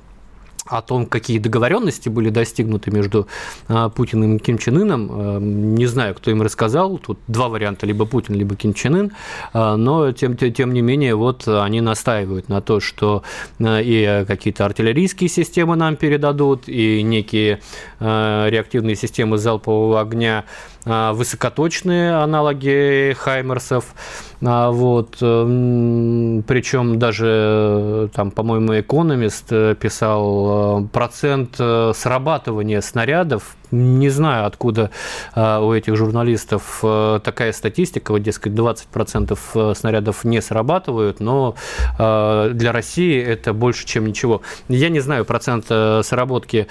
[0.66, 3.28] о том, какие договоренности были достигнуты между
[3.68, 5.12] а, Путиным и Ким Чен Ыном.
[5.12, 6.98] Эм, не знаю, кто им рассказал.
[6.98, 9.12] Тут два варианта, либо Путин, либо Ким Чен Ын.
[9.54, 13.24] А, но, тем, тем не менее, вот они настаивают на то, что
[13.60, 17.60] и какие-то артиллерийские системы нам передадут, и некие
[18.00, 20.46] реактивные системы залпового огня
[20.86, 23.96] высокоточные аналоги Хаймерсов,
[24.42, 33.56] а, вот, эм, причем даже, там, по-моему, экономист э, писал э, процент э, срабатывания снарядов
[33.72, 34.92] не знаю, откуда
[35.34, 41.56] а, у этих журналистов э, такая статистика, вот, дескать, 20% э, снарядов не срабатывают, но
[41.98, 44.42] э, для России это больше, чем ничего.
[44.68, 46.68] Я не знаю процент сработки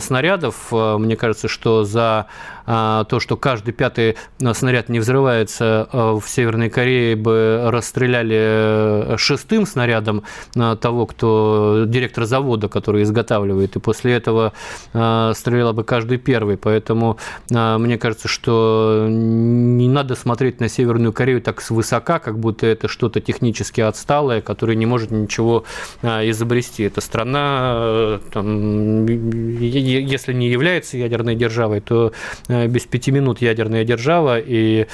[0.00, 0.70] снарядов.
[0.70, 2.26] Мне кажется, что за
[2.66, 4.16] то, что каждый пятый
[4.52, 10.24] снаряд не взрывается, в Северной Корее бы расстреляли шестым снарядом
[10.54, 14.52] того, кто директор завода, который изготавливает, и после этого
[14.90, 17.18] стрелял бы каждый первый, поэтому
[17.54, 22.88] а, мне кажется, что не надо смотреть на Северную Корею так свысока, как будто это
[22.88, 25.64] что-то технически отсталое, которое не может ничего
[26.02, 26.84] а, изобрести.
[26.84, 32.12] Эта страна, э, там, если не является ядерной державой, то
[32.48, 34.86] э, без пяти минут ядерная держава, и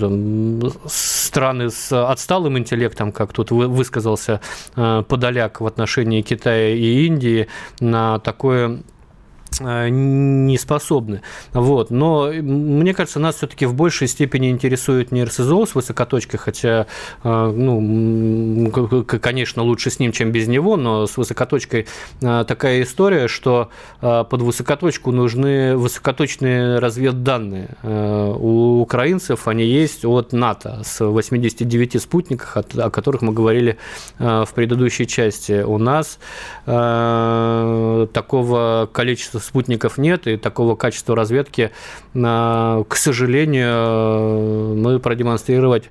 [0.00, 4.40] там, страны с отсталым интеллектом, как тут высказался
[4.74, 7.46] Подоляк в отношении Китая и Индии,
[7.80, 8.78] на такое Э,
[9.58, 11.22] не способны.
[11.52, 11.90] Вот.
[11.90, 16.86] Но мне кажется, нас все-таки в большей степени интересует не РСЗО с высокоточкой, хотя,
[17.24, 18.70] э, ну,
[19.04, 21.86] конечно, лучше с ним, чем без него, но с высокоточкой
[22.20, 27.76] э, такая история, что под высокоточку нужны высокоточные разведданные.
[27.82, 33.78] У украинцев они есть от НАТО с 89 спутников, о которых мы говорили
[34.18, 35.62] в предыдущей части.
[35.62, 36.18] У нас
[38.14, 41.70] такого количества спутников нет, и такого качества разведки,
[42.12, 45.90] к сожалению, мы продемонстрировать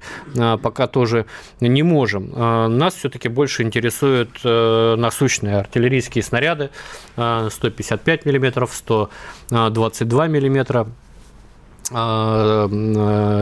[0.62, 1.26] пока тоже
[1.60, 2.32] не можем.
[2.78, 6.70] Нас все-таки больше интересуют насущные артиллерийские снаряды
[7.16, 10.88] 155 мм, 122 мм,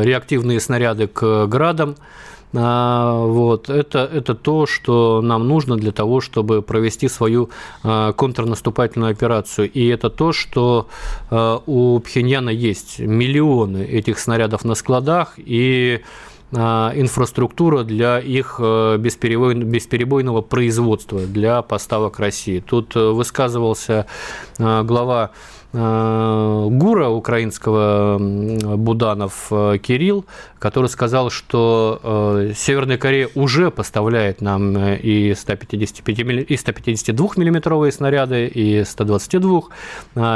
[0.04, 2.04] реактивные снаряды к градам, а,
[2.54, 7.50] вот, это, это то, что нам нужно для того, чтобы провести свою
[7.84, 9.70] а, контрнаступательную операцию.
[9.70, 10.88] И это то, что
[11.30, 16.02] а, у Пхеньяна есть миллионы этих снарядов на складах и
[16.50, 22.64] инфраструктура для их бесперебойного производства, для поставок России.
[22.66, 24.06] Тут высказывался
[24.58, 30.26] глава Э, гура украинского Буданов э, Кирилл,
[30.58, 38.48] который сказал, что э, Северная Корея уже поставляет нам и 155 и 152 миллиметровые снаряды,
[38.48, 39.62] и 122,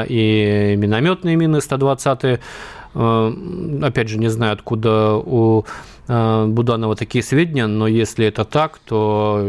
[0.08, 2.40] и минометные мины 120
[2.94, 5.66] Опять же, не знаю, откуда у
[6.08, 9.48] Буданова такие сведения, но если это так, то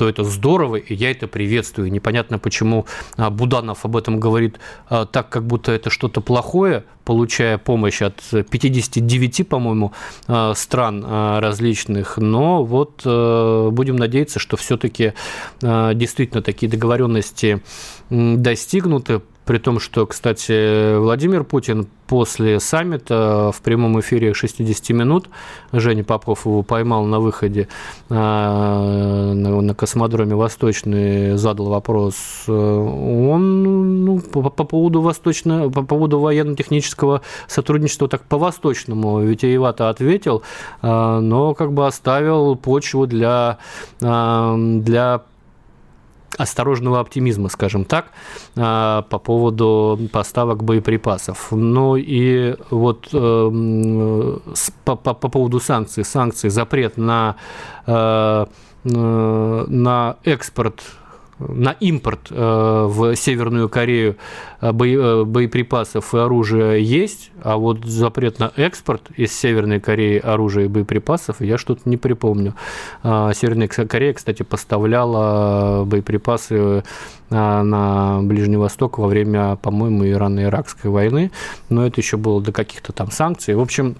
[0.00, 1.92] то это здорово, и я это приветствую.
[1.92, 2.86] Непонятно, почему
[3.18, 4.58] а, Буданов об этом говорит
[4.88, 9.92] а, так, как будто это что-то плохое, получая помощь от 59, по-моему,
[10.26, 12.16] а, стран различных.
[12.16, 15.12] Но вот будем надеяться, что все-таки
[15.60, 17.62] действительно такие договоренности
[18.08, 25.28] достигнуты при том, что, кстати, Владимир Путин после саммита в прямом эфире 60 минут,
[25.72, 27.66] Женя Попов его поймал на выходе
[28.10, 37.22] а, на космодроме Восточный, задал вопрос, он ну, по, по поводу восточно, по поводу военно-технического
[37.48, 40.44] сотрудничества так по-восточному витиевато ответил,
[40.80, 43.58] а, но как бы оставил почву для,
[44.00, 45.22] а, для
[46.38, 48.06] осторожного оптимизма, скажем так,
[48.56, 51.48] а, по поводу поставок боеприпасов.
[51.50, 54.38] Ну и вот э,
[54.84, 57.36] по, по, по поводу санкций, санкций, запрет на,
[57.86, 58.46] э,
[58.84, 60.82] на экспорт
[61.40, 62.34] на импорт э,
[62.88, 64.16] в Северную Корею
[64.60, 70.66] э, э, боеприпасов и оружия есть, а вот запрет на экспорт из Северной Кореи оружия
[70.66, 72.54] и боеприпасов я что-то не припомню.
[73.02, 76.84] А, Северная Корея, кстати, поставляла боеприпасы
[77.30, 81.30] на Ближний Восток во время, по-моему, Ирано-Иракской войны,
[81.68, 83.54] но это еще было до каких-то там санкций.
[83.54, 83.94] В общем,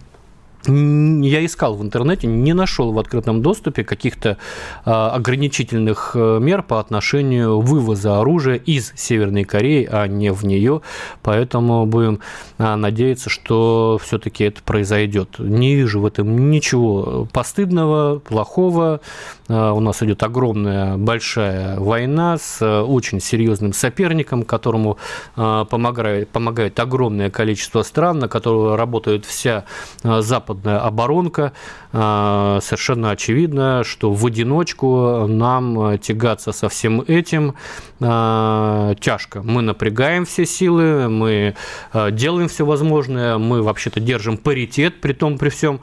[0.66, 4.36] я искал в интернете, не нашел в открытом доступе каких-то
[4.84, 10.82] а, ограничительных э, мер по отношению вывоза оружия из Северной Кореи, а не в нее.
[11.22, 12.20] Поэтому будем
[12.58, 15.38] а, надеяться, что все-таки это произойдет.
[15.38, 19.00] Не вижу в этом ничего постыдного, плохого.
[19.48, 24.98] А, у нас идет огромная, большая война с э, очень серьезным соперником, которому
[25.34, 29.64] помогает, помогает огромное количество стран, на которого работает вся
[30.02, 31.52] западная западная оборонка.
[31.92, 37.54] А, совершенно очевидно, что в одиночку нам тягаться со всем этим
[38.00, 39.42] а, тяжко.
[39.42, 41.54] Мы напрягаем все силы, мы
[41.92, 45.80] а, делаем все возможное, мы вообще-то держим паритет при том, при всем.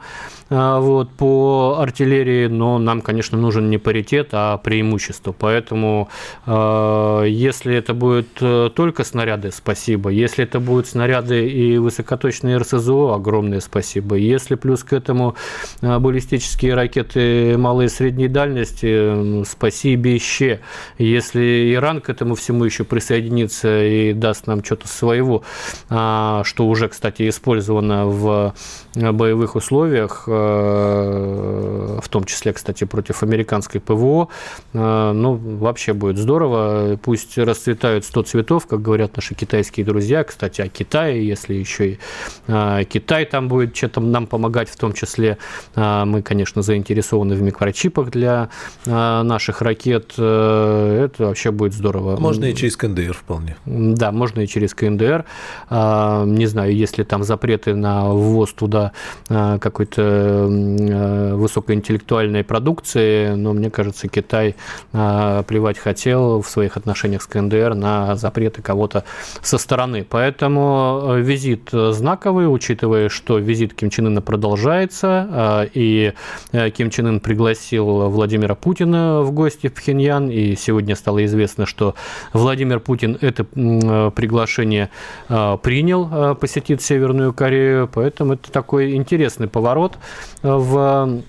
[0.50, 5.34] А, вот, по артиллерии, но нам, конечно, нужен не паритет, а преимущество.
[5.38, 6.08] Поэтому,
[6.46, 10.08] а, если это будет э, только снаряды, спасибо.
[10.08, 14.16] Если это будут снаряды и высокоточные РСЗО, огромное спасибо.
[14.16, 15.36] Если плюс к этому
[15.82, 20.60] а, баллистические ракеты малой и средней дальности, спасибо еще.
[20.96, 25.42] Если Иран к этому всему еще присоединится и даст нам что-то своего,
[25.88, 28.54] что уже, кстати, использовано в
[28.94, 34.28] боевых условиях, Э, в том числе, кстати, против американской ПВО.
[34.72, 36.98] Э, ну, вообще будет здорово.
[37.02, 40.24] Пусть расцветают 100 цветов, как говорят наши китайские друзья.
[40.24, 41.98] Кстати, о Китае, если еще и
[42.46, 45.38] э, Китай там будет что-то нам помогать, в том числе
[45.74, 48.48] мы, конечно, заинтересованы в микрочипах для
[48.84, 50.12] наших ракет.
[50.16, 52.18] Это вообще будет здорово.
[52.18, 53.56] Можно и через КНДР вполне.
[53.64, 55.24] Да, можно и через КНДР.
[55.70, 58.92] Не знаю, если там запреты на ввоз туда
[59.28, 64.56] какой-то Э, высокоинтеллектуальной продукции, но мне кажется, Китай
[64.92, 69.04] э, плевать хотел в своих отношениях с КНДР на запреты кого-то
[69.42, 70.06] со стороны.
[70.08, 76.12] Поэтому э, визит знаковый, учитывая, что визит Ким Чен Ына продолжается, и
[76.52, 81.94] Ким Чен Ын пригласил Владимира Путина в гости в Пхеньян, и сегодня стало известно, что
[82.32, 84.90] Владимир Путин это приглашение
[85.28, 89.98] принял посетить Северную Корею, поэтому это такой интересный поворот
[90.42, 91.22] в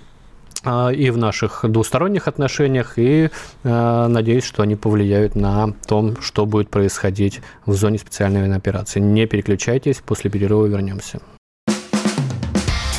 [0.62, 3.30] и в наших двусторонних отношениях, и
[3.64, 9.00] э, надеюсь, что они повлияют на то, что будет происходить в зоне специальной военной операции.
[9.00, 11.20] Не переключайтесь, после перерыва вернемся.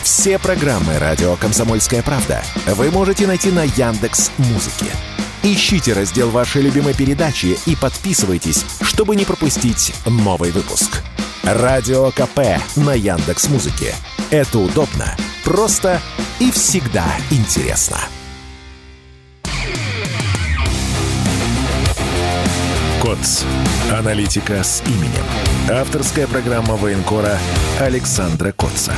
[0.02, 4.88] Все программы радио Комсомольская правда вы можете найти на Яндекс Музыке.
[5.44, 11.02] Ищите раздел вашей любимой передачи и подписывайтесь, чтобы не пропустить новый выпуск.
[11.44, 13.96] Радио КП на Яндекс Музыке.
[14.30, 15.16] Это удобно,
[15.52, 16.00] просто
[16.40, 17.98] и всегда интересно.
[23.02, 23.44] КОЦ.
[23.92, 25.26] Аналитика с именем.
[25.70, 27.38] Авторская программа военкора
[27.82, 28.94] Александра Котца.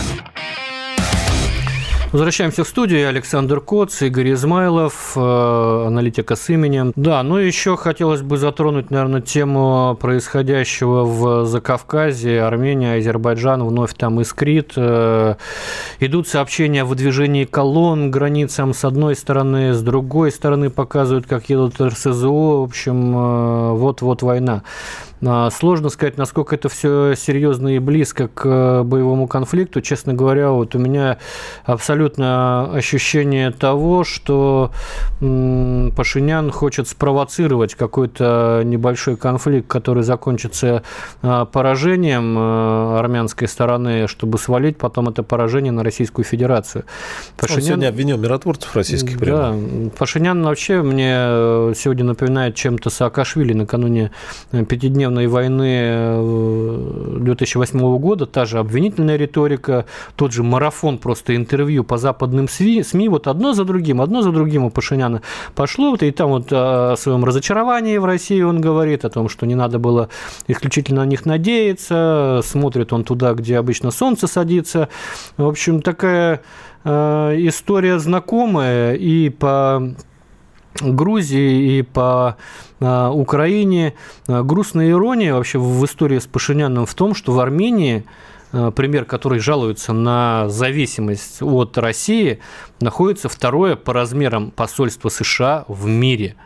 [2.13, 3.09] Возвращаемся в студию.
[3.09, 6.93] Александр Коц, Игорь Измайлов, э, аналитика с именем.
[6.95, 14.21] Да, ну еще хотелось бы затронуть, наверное, тему происходящего в Закавказье, Армения, Азербайджан вновь там
[14.21, 14.73] искрит.
[14.75, 15.37] Э,
[15.99, 21.81] идут сообщения о выдвижении колонн границам с одной стороны, с другой стороны показывают, как едут
[21.81, 22.59] РСЗО.
[22.59, 24.61] В общем, э, вот-вот война.
[25.25, 29.81] А, сложно сказать, насколько это все серьезно и близко к э, боевому конфликту.
[29.81, 31.17] Честно говоря, вот у меня
[31.65, 34.71] абсолютно ощущение того, что
[35.19, 40.83] Пашинян хочет спровоцировать какой-то небольшой конфликт, который закончится
[41.21, 46.85] а, поражением э, армянской стороны, чтобы свалить потом это поражение на Российскую Федерацию.
[47.37, 47.59] Пашинян...
[47.59, 49.53] Он сегодня обвинил миротворцев российских прямо.
[49.53, 54.11] Да, Пашинян вообще мне э, сегодня напоминает чем-то Саакашвили накануне
[54.51, 59.85] пятидневного ядерной войны 2008 э, года, та же обвинительная риторика,
[60.15, 64.65] тот же марафон просто интервью по западным СМИ, вот одно за другим, одно за другим
[64.65, 65.21] у Пашиняна
[65.55, 69.45] пошло, вот, и там вот о своем разочаровании в России он говорит, о том, что
[69.45, 70.09] не надо было
[70.47, 74.89] исключительно на них надеяться, смотрит он туда, где обычно солнце садится.
[75.37, 76.41] В общем, такая
[76.83, 76.89] э,
[77.39, 79.93] история знакомая и по
[80.81, 82.37] Грузии и по
[82.79, 83.93] а, Украине.
[84.27, 88.05] А, грустная ирония вообще в истории с Пашиняном в том, что в Армении
[88.51, 92.39] а, пример, который жалуется на зависимость от России,
[92.79, 96.35] находится второе по размерам посольство США в мире–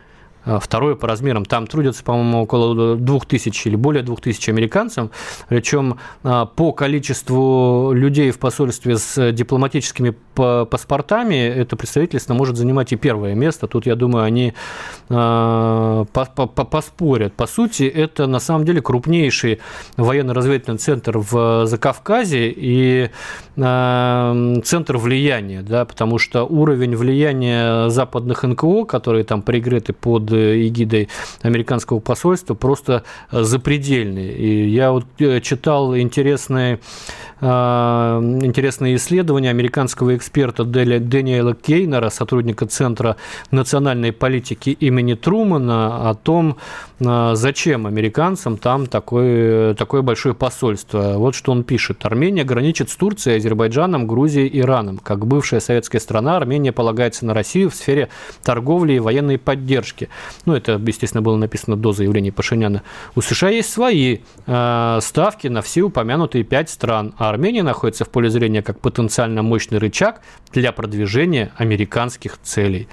[0.61, 1.45] второе по размерам.
[1.45, 5.09] Там трудятся, по-моему, около 2000 или более 2000 американцев.
[5.49, 12.95] Причем а, по количеству людей в посольстве с дипломатическими паспортами это представительство может занимать и
[12.95, 13.67] первое место.
[13.67, 14.53] Тут, я думаю, они
[15.09, 17.33] а, поспорят.
[17.33, 19.59] По сути, это на самом деле крупнейший
[19.97, 23.09] военно-разведывательный центр в Закавказье и
[23.55, 31.09] центр влияния, да, потому что уровень влияния западных НКО, которые там прикрыты под эгидой
[31.41, 34.29] американского посольства просто э, запредельный.
[34.33, 36.79] И я вот э, читал интересные,
[37.41, 43.17] э, интересные исследования американского эксперта Дэниела Кейнера, сотрудника Центра
[43.51, 46.57] национальной политики имени Трумана, о том,
[46.99, 51.13] зачем американцам там такое, такое большое посольство.
[51.17, 52.05] Вот что он пишет.
[52.05, 54.97] Армения граничит с Турцией, Азербайджаном, Грузией, Ираном.
[54.97, 58.09] Как бывшая советская страна, Армения полагается на Россию в сфере
[58.43, 60.09] торговли и военной поддержки
[60.45, 62.83] ну, это, естественно, было написано до заявления Пашиняна,
[63.15, 68.09] у США есть свои э, ставки на все упомянутые пять стран, а Армения находится в
[68.09, 70.21] поле зрения как потенциально мощный рычаг
[70.51, 72.87] для продвижения американских целей.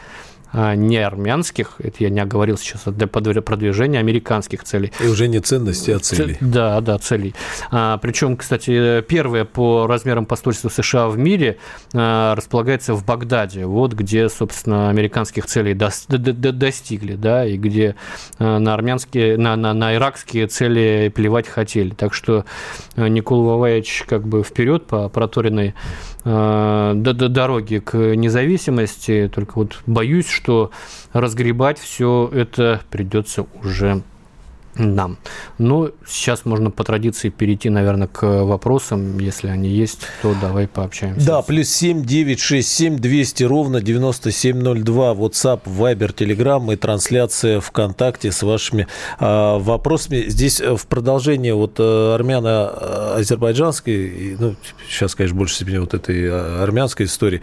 [0.56, 4.92] А, не армянских, это я не оговорил сейчас, а для продвижения американских целей.
[5.02, 6.36] И уже не ценности, а целей.
[6.40, 7.34] Да, да, целей.
[7.72, 11.58] А, причем, кстати, первое по размерам посольства США в мире
[11.92, 17.56] а, располагается в Багдаде, вот где, собственно, американских целей до, до, до, достигли, да, и
[17.56, 17.96] где
[18.38, 21.90] на армянские, на, на, на иракские цели плевать хотели.
[21.90, 22.44] Так что
[22.96, 25.74] Никола Ваваевич как бы вперед по проторенной
[26.24, 30.70] до, до дороги к независимости, только вот боюсь, что
[31.12, 34.02] разгребать все это придется уже
[34.76, 35.18] нам.
[35.58, 39.18] Но сейчас можно по традиции перейти, наверное, к вопросам.
[39.18, 41.26] Если они есть, то давай пообщаемся.
[41.26, 45.14] Да, плюс 7 9 6 7 200 ровно 9702.
[45.14, 48.86] WhatsApp, Viber, Telegram и трансляция ВКонтакте с вашими
[49.20, 50.24] э, вопросами.
[50.28, 54.56] Здесь э, в продолжение вот э, армяно-азербайджанской, ну,
[54.88, 57.40] сейчас, конечно, больше степени вот этой э, армянской истории.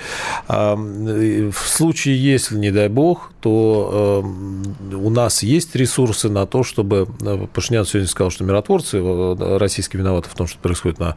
[0.47, 6.63] Э, в случае, если, не дай бог, то э, у нас есть ресурсы на то,
[6.63, 7.07] чтобы
[7.53, 9.01] Пашинян сегодня сказал, что миротворцы
[9.57, 11.15] российские виноваты в том, что происходит на...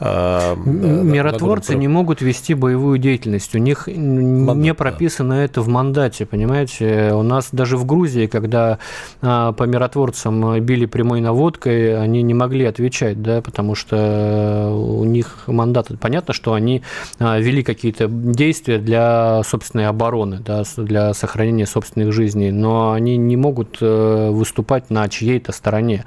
[0.00, 3.54] Миротворцы на не могут вести боевую деятельность.
[3.54, 5.44] У них Мандат, не прописано да.
[5.44, 7.12] это в мандате, понимаете?
[7.12, 8.78] У нас даже в Грузии, когда
[9.20, 15.88] по миротворцам били прямой наводкой, они не могли отвечать, да, потому что у них мандат.
[16.00, 16.82] Понятно, что они
[17.20, 23.78] вели какие-то действия для собственной обороны, да, для сохранения собственных жизней, но они не могут
[23.80, 26.04] э, выступать на чьей-то стороне.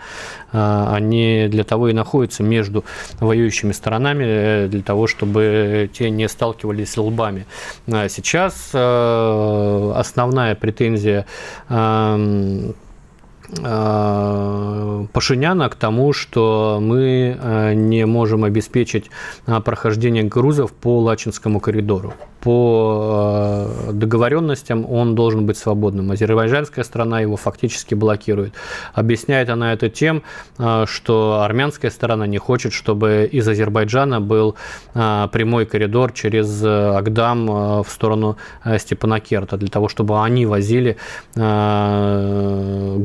[0.52, 2.86] А, они для того и находятся между
[3.20, 7.46] воюющими сторонами, э, для того, чтобы те не сталкивались лбами.
[7.88, 11.26] А сейчас э, основная претензия
[15.14, 19.10] Пашиняна к тому, что мы не можем обеспечить
[19.46, 26.12] прохождение грузов по Лачинскому коридору по э, договоренностям он должен быть свободным.
[26.12, 28.54] Азербайджанская страна его фактически блокирует.
[28.94, 30.22] Объясняет она это тем,
[30.58, 34.56] э, что армянская сторона не хочет, чтобы из Азербайджана был
[34.94, 37.48] э, прямой коридор через Агдам
[37.84, 38.38] в сторону
[38.78, 40.96] Степанакерта, для того, чтобы они возили
[41.36, 43.00] гуманитарную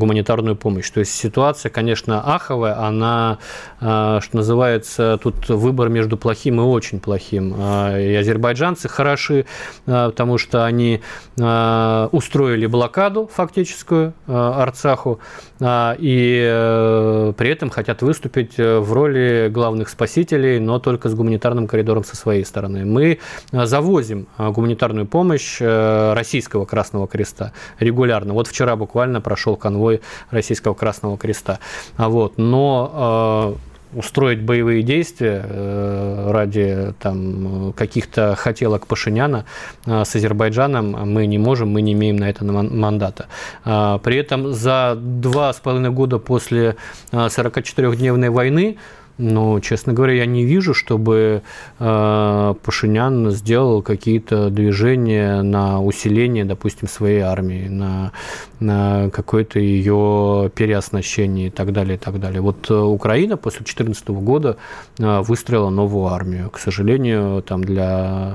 [0.57, 0.91] помощь.
[0.91, 3.39] То есть ситуация, конечно, аховая, она,
[3.79, 7.55] что называется, тут выбор между плохим и очень плохим.
[7.55, 9.47] И азербайджанцы хороши,
[9.87, 11.01] а, потому что они
[11.37, 15.21] устроили блокаду фактическую Арцаху
[15.61, 21.67] и э, при этом хотят выступить э, в роли главных спасителей, но только с гуманитарным
[21.67, 22.85] коридором со своей стороны.
[22.85, 23.21] Мы
[23.53, 28.35] завозим гуманитарную помощь э, российского Красного Креста регулярно.
[28.35, 31.59] Вот вчера буквально прошел конвой российского Красного Креста.
[31.97, 32.39] Вот.
[32.39, 33.59] Но
[33.95, 39.45] устроить боевые действия э, ради там, каких-то хотелок Пашиняна
[39.87, 43.27] э, с Азербайджаном мы не можем, мы не имеем на это мандата.
[43.65, 46.77] А, при этом за два с половиной года после
[47.13, 48.79] 44-дневной э, войны
[49.17, 51.43] но, честно говоря, я не вижу, чтобы
[51.79, 58.11] э, Пашинян сделал какие-то движения на усиление, допустим, своей армии, на,
[58.59, 62.41] на какое-то ее переоснащение и так далее, и так далее.
[62.41, 64.57] Вот э, Украина после 2014 года
[64.99, 66.51] э, выстроила новую армию.
[66.51, 68.35] К сожалению, там для,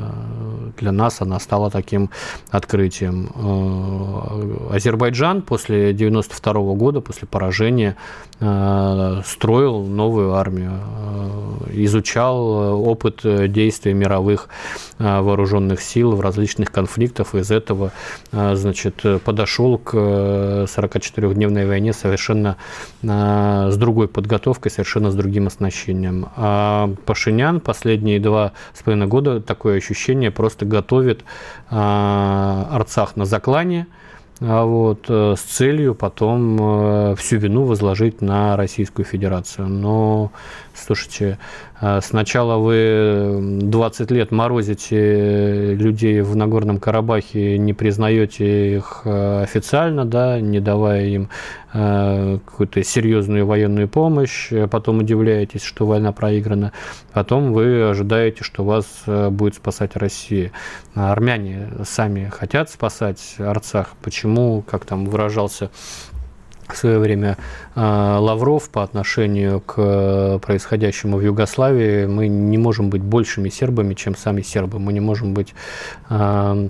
[0.78, 2.10] для нас она стала таким
[2.52, 3.30] открытием.
[4.72, 7.98] Азербайджан после 1992 года, после поражения,
[8.38, 10.69] строил новую армию
[11.72, 14.50] изучал э, опыт э, действий мировых
[14.98, 17.94] вооруженных сил в различных конфликтах, из этого
[18.34, 22.58] значит, подошел к 44-дневной войне совершенно
[23.02, 26.28] с другой подготовкой, совершенно с другим оснащением.
[26.36, 31.24] А Пашинян последние два с половиной года такое ощущение просто готовит
[31.70, 33.88] Арцах на заклане,
[34.40, 39.68] вот, э, с целью потом э, всю вину возложить на Российскую Федерацию.
[39.68, 40.32] Но,
[40.74, 41.38] слушайте,
[42.02, 50.60] сначала вы 20 лет морозите людей в Нагорном Карабахе, не признаете их официально, да, не
[50.60, 51.30] давая им
[51.72, 56.74] какую-то серьезную военную помощь, потом удивляетесь, что война проиграна,
[57.14, 60.52] потом вы ожидаете, что вас будет спасать Россия.
[60.96, 63.92] Армяне сами хотят спасать Арцах.
[64.02, 65.70] Почему, как там выражался
[66.74, 67.38] в свое время
[67.76, 74.16] а, Лавров по отношению к происходящему в Югославии, мы не можем быть большими сербами, чем
[74.16, 74.80] сами сербы.
[74.80, 75.54] Мы не можем быть
[76.10, 76.68] а,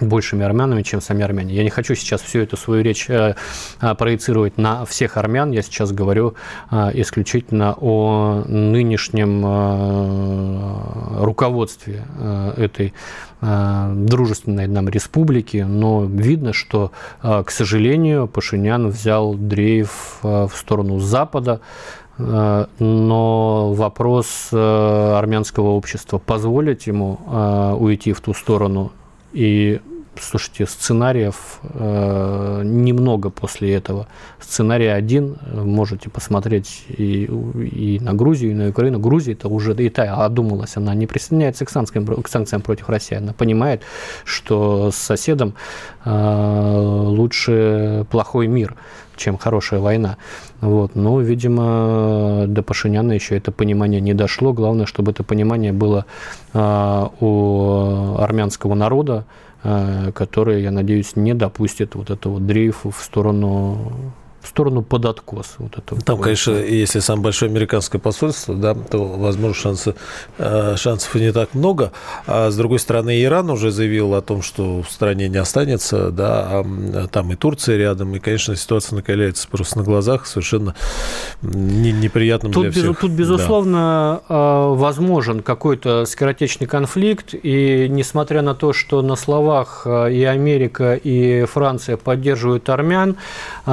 [0.00, 1.54] большими армянами, чем сами армяне.
[1.54, 3.34] Я не хочу сейчас всю эту свою речь э,
[3.80, 5.50] а, проецировать на всех армян.
[5.52, 6.34] Я сейчас говорю
[6.70, 12.92] э, исключительно о нынешнем э, руководстве э, этой
[13.40, 15.64] э, дружественной нам республики.
[15.68, 16.92] Но видно, что,
[17.22, 21.60] э, к сожалению, Пашинян взял дрейф э, в сторону Запада,
[22.18, 28.92] э, но вопрос э, армянского общества позволить ему э, уйти в ту сторону
[29.36, 29.78] и
[30.20, 34.08] слушайте, сценариев э, немного после этого.
[34.40, 38.98] Сценарий один, можете посмотреть и, и на Грузию, и на Украину.
[38.98, 43.16] Грузия это уже и та одумалась, она не присоединяется к санкциям, к санкциям против России,
[43.16, 43.82] она понимает,
[44.24, 45.54] что с соседом
[46.04, 48.76] э, лучше плохой мир
[49.16, 50.16] чем хорошая война.
[50.60, 50.94] Вот.
[50.94, 54.52] Но, видимо, до Пашиняна еще это понимание не дошло.
[54.52, 56.06] Главное, чтобы это понимание было
[56.52, 59.24] э, у армянского народа,
[59.66, 63.92] э, который, я надеюсь, не допустит вот этого дрейфа в сторону
[64.46, 65.56] в сторону под откос.
[65.58, 69.94] Вот это Там, конечно, если самое большое американское посольство, да, то, возможно, шансы,
[70.38, 71.92] э, шансов не так много.
[72.26, 76.62] А с другой стороны, Иран уже заявил о том, что в стране не останется, да,
[76.64, 80.74] а там и Турция рядом, и, конечно, ситуация накаляется просто на глазах, совершенно
[81.42, 82.90] не, неприятным тут, для всех.
[82.90, 84.68] Без, тут, безусловно, да.
[84.68, 91.44] возможен какой-то скоротечный конфликт, и несмотря на то, что на словах э, и Америка, и
[91.46, 93.16] Франция поддерживают армян,
[93.66, 93.70] э,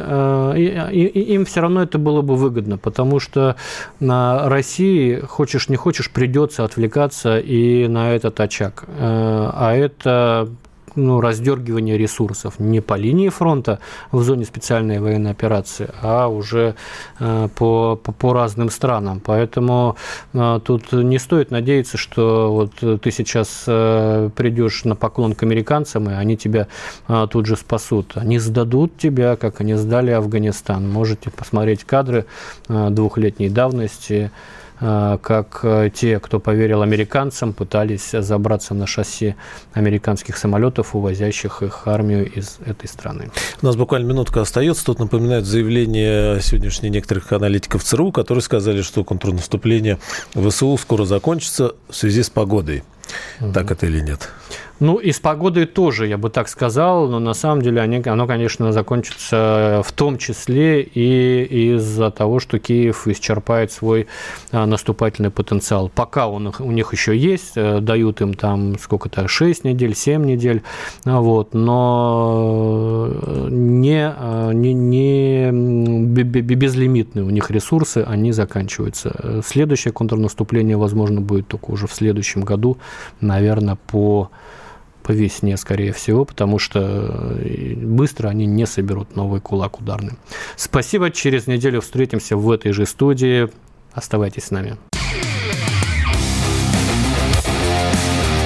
[0.00, 3.56] э, им все равно это было бы выгодно, потому что
[4.00, 8.84] на России, хочешь не хочешь, придется отвлекаться и на этот очаг.
[8.88, 10.48] А это
[10.96, 13.80] ну, раздергивание ресурсов не по линии фронта
[14.12, 16.74] в зоне специальной военной операции, а уже
[17.18, 19.20] э, по, по, по разным странам.
[19.24, 19.96] Поэтому
[20.32, 26.10] э, тут не стоит надеяться, что вот ты сейчас э, придешь на поклон к американцам,
[26.10, 26.68] и они тебя
[27.30, 28.12] тут же спасут.
[28.16, 30.88] Они сдадут тебя, как они сдали Афганистан.
[30.90, 32.26] Можете посмотреть кадры
[32.68, 34.30] двухлетней давности.
[34.86, 39.34] Э, как э, те, кто поверил американцам, пытались забраться на шасси
[39.72, 43.30] американских самолетов, увозящих их армию из этой страны.
[43.62, 44.84] У нас буквально минутка остается.
[44.84, 49.98] Тут напоминают заявление сегодняшних некоторых аналитиков ЦРУ, которые сказали, что контрнаступление
[50.34, 52.84] ВСУ скоро закончится в связи с погодой.
[53.40, 53.52] Угу.
[53.52, 54.28] Так это или нет?
[54.80, 58.26] Ну, и с погодой тоже, я бы так сказал, но на самом деле они, оно,
[58.26, 64.08] конечно, закончится в том числе и из-за того, что Киев исчерпает свой
[64.50, 65.90] а, наступательный потенциал.
[65.94, 70.62] Пока он, у них еще есть, э, дают им там сколько-то, 6 недель, 7 недель,
[71.04, 73.08] а, вот, но
[73.48, 74.12] не,
[74.54, 75.52] не, не
[76.12, 79.42] безлимитные у них ресурсы, они заканчиваются.
[79.46, 82.76] Следующее контрнаступление, возможно, будет только уже в следующем году,
[83.20, 84.30] наверное, по
[85.04, 86.80] по весне, скорее всего, потому что
[87.38, 90.14] э, быстро они не соберут новый кулак ударный.
[90.56, 91.10] Спасибо.
[91.10, 93.48] Через неделю встретимся в этой же студии.
[93.92, 94.76] Оставайтесь с нами.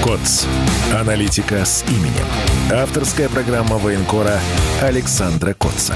[0.03, 0.47] КОЦ.
[0.93, 2.27] Аналитика с именем.
[2.73, 4.41] Авторская программа военкора
[4.83, 5.95] Александра Котца.